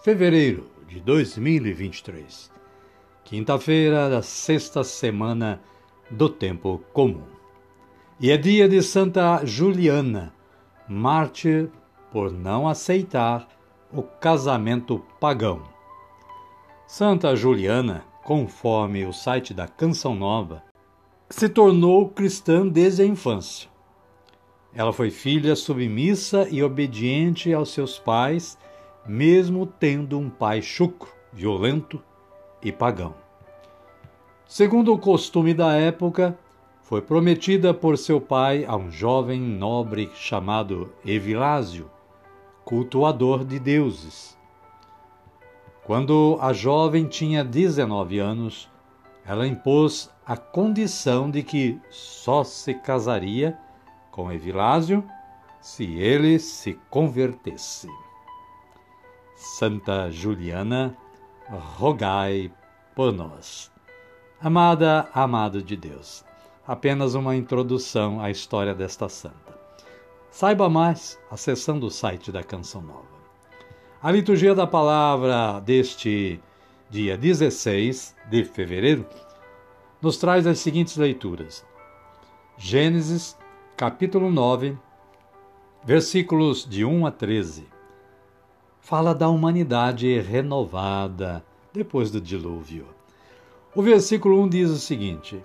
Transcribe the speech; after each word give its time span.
fevereiro 0.00 0.70
de 0.86 1.00
2023, 1.00 2.52
quinta-feira 3.24 4.08
da 4.08 4.22
sexta 4.22 4.84
semana 4.84 5.60
do 6.08 6.28
tempo 6.28 6.80
comum. 6.92 7.24
E 8.20 8.30
é 8.30 8.36
dia 8.36 8.68
de 8.68 8.80
Santa 8.80 9.44
Juliana, 9.44 10.32
mártir 10.88 11.68
por 12.12 12.30
não 12.30 12.68
aceitar 12.68 13.48
o 13.92 14.02
casamento 14.02 15.02
pagão. 15.18 15.64
Santa 16.86 17.34
Juliana, 17.34 18.04
conforme 18.22 19.04
o 19.04 19.12
site 19.12 19.52
da 19.52 19.66
Canção 19.66 20.14
Nova, 20.14 20.62
se 21.28 21.48
tornou 21.48 22.08
cristã 22.08 22.66
desde 22.66 23.02
a 23.02 23.06
infância. 23.06 23.68
Ela 24.72 24.92
foi 24.92 25.10
filha 25.10 25.56
submissa 25.56 26.46
e 26.50 26.62
obediente 26.62 27.52
aos 27.52 27.72
seus 27.72 27.98
pais 27.98 28.56
mesmo 29.08 29.64
tendo 29.64 30.18
um 30.18 30.28
pai 30.28 30.60
chucro, 30.60 31.10
violento 31.32 32.02
e 32.62 32.70
pagão. 32.70 33.14
Segundo 34.46 34.92
o 34.92 34.98
costume 34.98 35.54
da 35.54 35.72
época, 35.72 36.38
foi 36.82 37.02
prometida 37.02 37.72
por 37.72 37.98
seu 37.98 38.20
pai 38.20 38.64
a 38.66 38.76
um 38.76 38.90
jovem 38.90 39.40
nobre 39.40 40.10
chamado 40.14 40.92
Evilásio, 41.04 41.90
cultuador 42.64 43.44
de 43.44 43.58
deuses. 43.58 44.36
Quando 45.84 46.38
a 46.40 46.52
jovem 46.52 47.06
tinha 47.06 47.42
19 47.42 48.18
anos, 48.18 48.70
ela 49.24 49.46
impôs 49.46 50.10
a 50.24 50.36
condição 50.36 51.30
de 51.30 51.42
que 51.42 51.78
só 51.90 52.44
se 52.44 52.74
casaria 52.74 53.58
com 54.10 54.32
Evilásio 54.32 55.04
se 55.60 55.84
ele 55.84 56.38
se 56.38 56.78
convertesse. 56.90 57.88
Santa 59.38 60.10
Juliana, 60.10 60.96
rogai 61.48 62.50
por 62.92 63.12
nós. 63.12 63.70
Amada, 64.40 65.08
amado 65.14 65.62
de 65.62 65.76
Deus, 65.76 66.24
apenas 66.66 67.14
uma 67.14 67.36
introdução 67.36 68.20
à 68.20 68.32
história 68.32 68.74
desta 68.74 69.08
santa. 69.08 69.56
Saiba 70.28 70.68
mais 70.68 71.16
acessando 71.30 71.86
o 71.86 71.90
site 71.90 72.32
da 72.32 72.42
Canção 72.42 72.82
Nova. 72.82 73.06
A 74.02 74.10
liturgia 74.10 74.56
da 74.56 74.66
palavra 74.66 75.60
deste 75.60 76.40
dia 76.90 77.16
16 77.16 78.16
de 78.28 78.44
fevereiro 78.44 79.06
nos 80.02 80.16
traz 80.16 80.48
as 80.48 80.58
seguintes 80.58 80.96
leituras: 80.96 81.64
Gênesis, 82.56 83.38
capítulo 83.76 84.32
9, 84.32 84.76
versículos 85.84 86.68
de 86.68 86.84
1 86.84 87.06
a 87.06 87.12
13 87.12 87.77
fala 88.80 89.14
da 89.14 89.28
humanidade 89.28 90.18
renovada 90.20 91.44
depois 91.72 92.10
do 92.10 92.20
dilúvio. 92.20 92.86
O 93.74 93.82
versículo 93.82 94.40
1 94.42 94.48
diz 94.48 94.70
o 94.70 94.78
seguinte: 94.78 95.42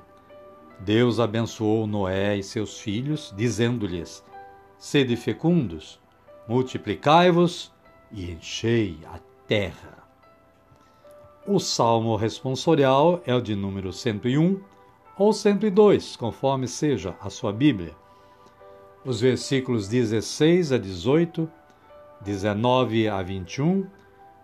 Deus 0.80 1.20
abençoou 1.20 1.86
Noé 1.86 2.38
e 2.38 2.44
seus 2.44 2.80
filhos, 2.80 3.34
dizendo-lhes: 3.36 4.24
Sede 4.78 5.16
fecundos, 5.16 6.00
multiplicai-vos 6.48 7.72
e 8.12 8.32
enchei 8.32 8.98
a 9.06 9.20
terra. 9.48 10.04
O 11.46 11.60
salmo 11.60 12.16
responsorial 12.16 13.22
é 13.26 13.36
o 13.36 13.42
de 13.42 13.56
número 13.56 13.92
101 13.92 14.62
ou 15.18 15.34
102, 15.34 16.16
conforme 16.16 16.68
seja 16.68 17.16
a 17.20 17.30
sua 17.30 17.52
Bíblia. 17.52 17.96
Os 19.06 19.20
versículos 19.20 19.88
16 19.88 20.72
a 20.72 20.78
18 20.78 21.50
19 22.24 23.10
a 23.10 23.22
21, 23.22 23.86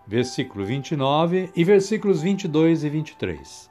versículo 0.06 0.64
29 0.64 1.50
e 1.54 1.64
versículos 1.64 2.20
22 2.20 2.84
e 2.84 2.88
23. 2.88 3.70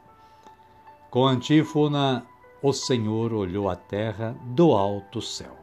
Com 1.09 1.25
antífona, 1.25 2.25
o 2.61 2.73
Senhor 2.73 3.33
olhou 3.33 3.69
a 3.69 3.75
terra 3.75 4.35
do 4.45 4.71
alto 4.71 5.21
céu. 5.21 5.57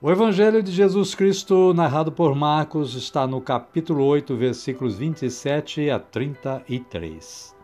O 0.00 0.10
Evangelho 0.10 0.62
de 0.62 0.72
Jesus 0.72 1.14
Cristo, 1.14 1.72
narrado 1.74 2.10
por 2.10 2.34
Marcos, 2.34 2.94
está 2.94 3.26
no 3.26 3.40
capítulo 3.40 4.04
8, 4.04 4.36
versículos 4.36 4.98
27 4.98 5.90
a 5.90 5.98
33. 5.98 7.54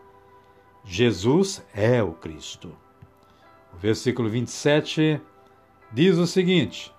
Jesus 0.85 1.61
é 1.73 2.01
o 2.01 2.13
Cristo. 2.13 2.73
O 3.73 3.77
versículo 3.77 4.29
27 4.29 5.19
diz 5.91 6.17
o 6.17 6.25
seguinte: 6.25 6.93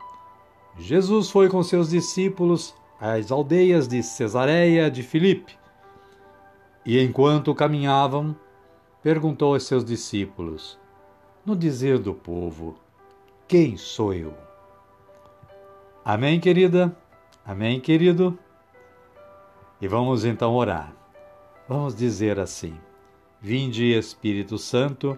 Jesus 0.80 1.30
foi 1.30 1.46
com 1.50 1.62
seus 1.62 1.90
discípulos 1.90 2.74
às 2.98 3.30
aldeias 3.30 3.86
de 3.86 4.02
Cesareia 4.02 4.90
de 4.90 5.02
Filipe. 5.02 5.58
E 6.86 6.98
enquanto 6.98 7.54
caminhavam, 7.54 8.34
perguntou 9.02 9.52
aos 9.52 9.64
seus 9.64 9.84
discípulos: 9.84 10.78
No 11.44 11.54
dizer 11.54 11.98
do 11.98 12.14
povo, 12.14 12.76
quem 13.46 13.76
sou 13.76 14.14
eu? 14.14 14.32
Amém, 16.02 16.40
querida? 16.40 16.96
Amém, 17.44 17.78
querido? 17.78 18.38
E 19.82 19.86
vamos 19.86 20.24
então 20.24 20.54
orar. 20.54 20.94
Vamos 21.68 21.94
dizer 21.94 22.40
assim: 22.40 22.74
Vinde, 23.38 23.92
Espírito 23.92 24.56
Santo, 24.56 25.16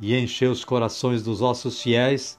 e 0.00 0.16
enchei 0.16 0.48
os 0.48 0.64
corações 0.64 1.22
dos 1.22 1.40
vossos 1.40 1.82
fiéis 1.82 2.38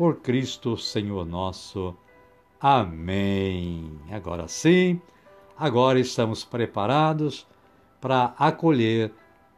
por 0.00 0.16
Cristo 0.22 0.78
Senhor 0.78 1.26
nosso. 1.26 1.94
Amém. 2.58 4.00
Agora 4.10 4.48
sim, 4.48 4.98
agora 5.58 6.00
estamos 6.00 6.42
preparados 6.42 7.46
para 8.00 8.34
acolher 8.38 9.12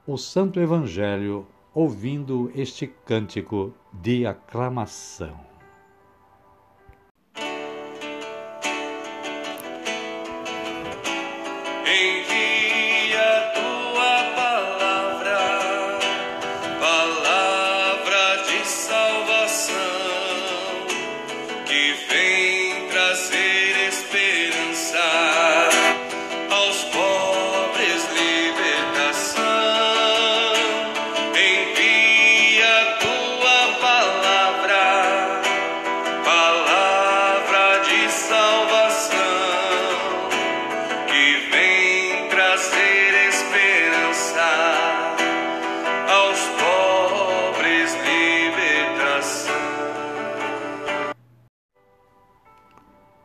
o 0.05 0.17
Santo 0.19 0.59
Evangelho 0.59 1.47
ouvindo 1.73 2.51
este 2.57 2.89
cântico 2.89 3.73
de 3.93 4.27
aclamação. 4.27 5.52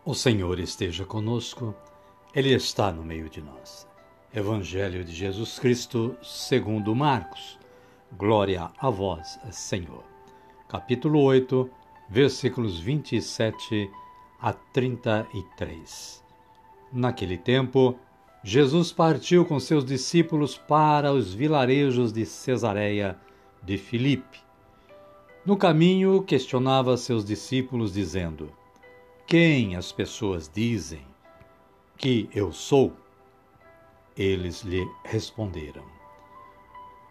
O 0.09 0.15
Senhor 0.15 0.57
esteja 0.57 1.03
conosco, 1.03 1.75
Ele 2.33 2.53
está 2.53 2.93
no 2.93 3.03
meio 3.03 3.29
de 3.29 3.41
nós. 3.41 3.85
Evangelho 4.33 5.03
de 5.03 5.11
Jesus 5.11 5.59
Cristo, 5.59 6.15
segundo 6.23 6.95
Marcos. 6.95 7.59
Glória 8.17 8.71
a 8.79 8.89
vós, 8.89 9.37
Senhor. 9.51 10.05
Capítulo 10.69 11.21
8, 11.23 11.69
versículos 12.09 12.79
27 12.79 13.91
a 14.39 14.53
33. 14.53 16.23
Naquele 16.93 17.37
tempo, 17.37 17.99
Jesus 18.41 18.93
partiu 18.93 19.43
com 19.43 19.59
seus 19.59 19.83
discípulos 19.83 20.57
para 20.57 21.11
os 21.11 21.33
vilarejos 21.33 22.13
de 22.13 22.25
Cesareia 22.25 23.19
de 23.61 23.77
Filipe. 23.77 24.39
No 25.45 25.57
caminho, 25.57 26.23
questionava 26.23 26.95
seus 26.95 27.25
discípulos, 27.25 27.91
dizendo: 27.91 28.53
quem 29.27 29.75
as 29.75 29.91
pessoas 29.91 30.49
dizem 30.49 31.05
que 31.97 32.29
eu 32.33 32.53
sou? 32.53 32.93
Eles 34.15 34.61
lhe 34.61 34.89
responderam: 35.03 35.83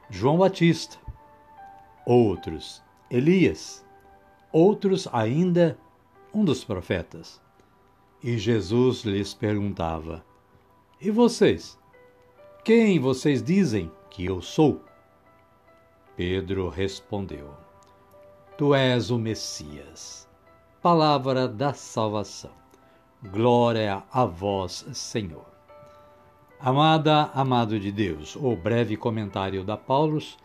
João 0.09 0.39
Batista, 0.39 0.99
outros 2.07 2.83
Elias, 3.11 3.85
outros 4.51 5.07
ainda 5.13 5.79
um 6.33 6.43
dos 6.43 6.65
profetas. 6.65 7.39
E 8.23 8.39
Jesus 8.39 9.03
lhes 9.05 9.35
perguntava: 9.35 10.25
E 10.99 11.11
vocês? 11.11 11.79
Quem 12.65 12.99
vocês 12.99 13.43
dizem 13.43 13.93
que 14.09 14.25
eu 14.25 14.41
sou? 14.41 14.83
Pedro 16.17 16.71
respondeu: 16.71 17.53
Tu 18.57 18.75
és 18.75 19.11
o 19.11 19.19
Messias 19.19 20.26
palavra 20.87 21.49
da 21.49 21.75
salvação. 21.75 22.53
Glória 23.33 24.05
a 24.13 24.25
vós, 24.25 24.87
Senhor. 24.93 25.45
Amada, 26.61 27.29
amado 27.35 27.81
de 27.81 27.91
Deus, 27.91 28.37
o 28.37 28.55
breve 28.55 28.97
comentário 28.97 29.65
da 29.65 29.77
Paulus 29.77 30.39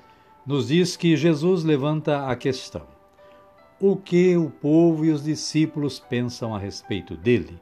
nos 0.44 0.70
diz 0.70 0.98
que 0.98 1.16
Jesus 1.16 1.64
levanta 1.64 2.26
a 2.26 2.36
questão: 2.36 2.88
o 3.80 3.96
que 3.96 4.36
o 4.36 4.50
povo 4.50 5.06
e 5.06 5.12
os 5.12 5.24
discípulos 5.24 6.00
pensam 6.00 6.56
a 6.56 6.58
respeito 6.58 7.16
dele? 7.16 7.62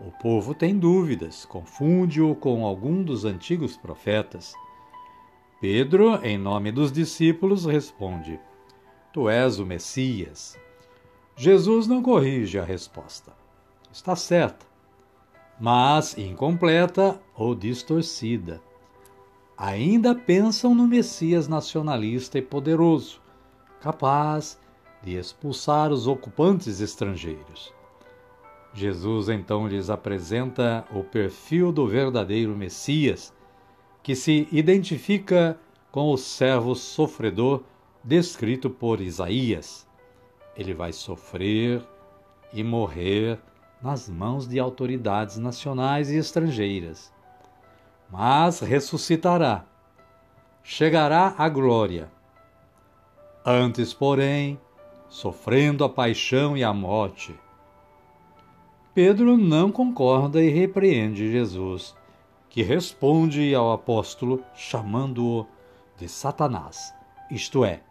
O 0.00 0.10
povo 0.20 0.56
tem 0.56 0.76
dúvidas, 0.76 1.44
confunde-o 1.44 2.34
com 2.34 2.66
algum 2.66 3.00
dos 3.00 3.24
antigos 3.24 3.76
profetas. 3.76 4.54
Pedro, 5.60 6.16
em 6.26 6.36
nome 6.36 6.72
dos 6.72 6.90
discípulos, 6.90 7.64
responde: 7.64 8.40
Tu 9.12 9.28
és 9.28 9.60
o 9.60 9.64
Messias, 9.64 10.58
Jesus 11.42 11.86
não 11.86 12.02
corrige 12.02 12.58
a 12.58 12.62
resposta. 12.62 13.32
Está 13.90 14.14
certa, 14.14 14.66
mas 15.58 16.18
incompleta 16.18 17.18
ou 17.34 17.54
distorcida. 17.54 18.60
Ainda 19.56 20.14
pensam 20.14 20.74
no 20.74 20.86
Messias 20.86 21.48
nacionalista 21.48 22.36
e 22.36 22.42
poderoso, 22.42 23.22
capaz 23.80 24.60
de 25.02 25.16
expulsar 25.16 25.90
os 25.90 26.06
ocupantes 26.06 26.78
estrangeiros. 26.78 27.72
Jesus 28.74 29.30
então 29.30 29.66
lhes 29.66 29.88
apresenta 29.88 30.84
o 30.94 31.02
perfil 31.02 31.72
do 31.72 31.86
verdadeiro 31.86 32.54
Messias, 32.54 33.32
que 34.02 34.14
se 34.14 34.46
identifica 34.52 35.58
com 35.90 36.12
o 36.12 36.18
servo 36.18 36.74
sofredor 36.74 37.62
descrito 38.04 38.68
por 38.68 39.00
Isaías 39.00 39.88
ele 40.56 40.74
vai 40.74 40.92
sofrer 40.92 41.82
e 42.52 42.62
morrer 42.62 43.38
nas 43.82 44.08
mãos 44.08 44.46
de 44.46 44.58
autoridades 44.58 45.38
nacionais 45.38 46.10
e 46.10 46.16
estrangeiras. 46.16 47.12
Mas 48.10 48.60
ressuscitará, 48.60 49.64
chegará 50.62 51.34
à 51.38 51.48
glória. 51.48 52.10
Antes, 53.44 53.94
porém, 53.94 54.60
sofrendo 55.08 55.84
a 55.84 55.88
paixão 55.88 56.56
e 56.56 56.62
a 56.62 56.72
morte. 56.72 57.34
Pedro 58.92 59.36
não 59.36 59.70
concorda 59.70 60.42
e 60.42 60.50
repreende 60.50 61.30
Jesus, 61.30 61.94
que 62.48 62.62
responde 62.62 63.54
ao 63.54 63.72
apóstolo 63.72 64.42
chamando-o 64.54 65.46
de 65.96 66.08
Satanás, 66.08 66.92
isto 67.30 67.64
é, 67.64 67.82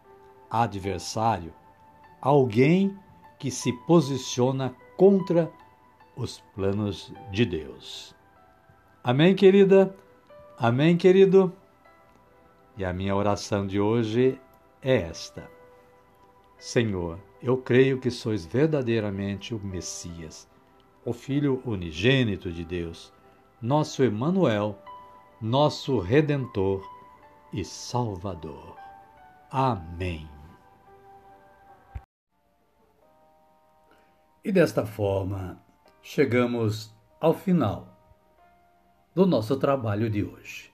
adversário, 0.50 1.52
alguém 2.20 2.96
que 3.38 3.50
se 3.50 3.72
posiciona 3.86 4.74
contra 4.96 5.50
os 6.14 6.40
planos 6.54 7.12
de 7.30 7.44
Deus. 7.44 8.14
Amém, 9.02 9.34
querida? 9.34 9.96
Amém, 10.58 10.96
querido? 10.96 11.52
E 12.76 12.84
a 12.84 12.92
minha 12.92 13.16
oração 13.16 13.66
de 13.66 13.80
hoje 13.80 14.38
é 14.82 14.96
esta: 14.96 15.50
Senhor, 16.58 17.18
eu 17.42 17.56
creio 17.56 17.98
que 17.98 18.10
sois 18.10 18.44
verdadeiramente 18.44 19.54
o 19.54 19.58
Messias, 19.58 20.46
o 21.04 21.12
Filho 21.14 21.62
unigênito 21.64 22.52
de 22.52 22.64
Deus, 22.64 23.12
nosso 23.60 24.02
Emanuel, 24.02 24.78
nosso 25.40 25.98
redentor 25.98 26.86
e 27.52 27.64
salvador. 27.64 28.76
Amém. 29.50 30.39
E 34.42 34.50
desta 34.50 34.86
forma, 34.86 35.62
chegamos 36.00 36.90
ao 37.20 37.34
final 37.34 37.94
do 39.14 39.26
nosso 39.26 39.54
trabalho 39.58 40.08
de 40.08 40.24
hoje. 40.24 40.72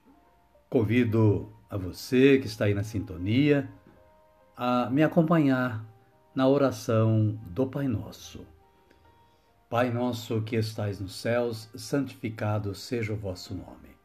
Convido 0.71 1.53
a 1.69 1.77
você 1.77 2.39
que 2.39 2.47
está 2.47 2.67
aí 2.67 2.75
na 2.75 2.85
sintonia 2.85 3.69
a 4.57 4.89
me 4.89 5.03
acompanhar 5.03 5.85
na 6.33 6.47
oração 6.47 7.37
do 7.49 7.67
Pai 7.67 7.89
Nosso. 7.89 8.47
Pai 9.69 9.91
nosso 9.91 10.43
que 10.43 10.55
estais 10.55 11.01
nos 11.01 11.17
céus, 11.17 11.69
santificado 11.75 12.73
seja 12.73 13.15
o 13.15 13.17
vosso 13.17 13.53
nome. 13.53 13.97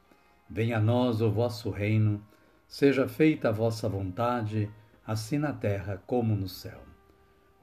Venha 0.50 0.78
a 0.78 0.82
nós 0.82 1.22
o 1.22 1.30
vosso 1.30 1.70
reino, 1.70 2.20
seja 2.68 3.08
feita 3.08 3.50
a 3.50 3.52
vossa 3.52 3.88
vontade, 3.88 4.72
assim 5.06 5.38
na 5.38 5.54
terra 5.54 6.02
como 6.08 6.36
no 6.36 6.50
céu. 6.50 6.91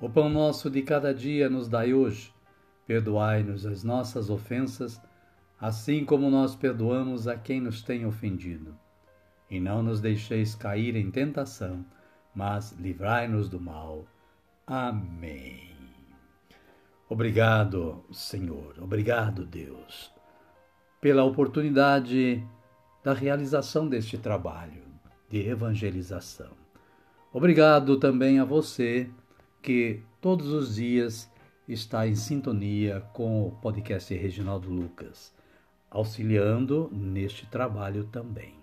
O 0.00 0.08
pão 0.08 0.28
nosso 0.28 0.70
de 0.70 0.82
cada 0.82 1.12
dia 1.12 1.50
nos 1.50 1.68
dai 1.68 1.92
hoje. 1.92 2.32
Perdoai-nos 2.86 3.66
as 3.66 3.82
nossas 3.82 4.30
ofensas, 4.30 5.00
assim 5.60 6.04
como 6.04 6.30
nós 6.30 6.54
perdoamos 6.54 7.26
a 7.26 7.36
quem 7.36 7.60
nos 7.60 7.82
tem 7.82 8.06
ofendido. 8.06 8.78
E 9.50 9.58
não 9.58 9.82
nos 9.82 10.00
deixeis 10.00 10.54
cair 10.54 10.94
em 10.94 11.10
tentação, 11.10 11.84
mas 12.32 12.72
livrai-nos 12.78 13.48
do 13.48 13.60
mal. 13.60 14.06
Amém. 14.64 15.68
Obrigado, 17.08 18.04
Senhor, 18.12 18.74
obrigado, 18.80 19.46
Deus, 19.46 20.12
pela 21.00 21.24
oportunidade 21.24 22.46
da 23.02 23.14
realização 23.14 23.88
deste 23.88 24.18
trabalho 24.18 24.84
de 25.28 25.48
evangelização. 25.48 26.52
Obrigado 27.32 27.98
também 27.98 28.38
a 28.38 28.44
você 28.44 29.10
que 29.62 30.02
todos 30.20 30.48
os 30.48 30.76
dias 30.76 31.30
está 31.68 32.06
em 32.06 32.14
sintonia 32.14 33.00
com 33.12 33.46
o 33.46 33.52
podcast 33.52 34.14
Reginaldo 34.14 34.70
Lucas, 34.70 35.34
auxiliando 35.90 36.88
neste 36.92 37.46
trabalho 37.46 38.04
também. 38.04 38.54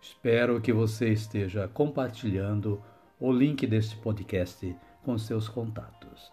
Espero 0.00 0.60
que 0.60 0.72
você 0.72 1.12
esteja 1.12 1.68
compartilhando 1.68 2.82
o 3.20 3.30
link 3.32 3.66
deste 3.66 3.96
podcast 3.96 4.74
com 5.04 5.16
seus 5.16 5.48
contatos. 5.48 6.32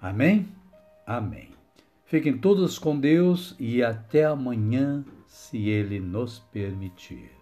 Amém? 0.00 0.48
Amém. 1.04 1.50
Fiquem 2.04 2.38
todos 2.38 2.78
com 2.78 2.98
Deus 2.98 3.56
e 3.58 3.82
até 3.82 4.24
amanhã, 4.24 5.04
se 5.26 5.68
Ele 5.68 5.98
nos 5.98 6.38
permitir. 6.38 7.37